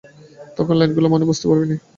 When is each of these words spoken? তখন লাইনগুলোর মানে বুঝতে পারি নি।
তখন 0.57 0.75
লাইনগুলোর 0.77 1.11
মানে 1.13 1.25
বুঝতে 1.29 1.45
পারি 1.49 1.63
নি। 1.63 1.75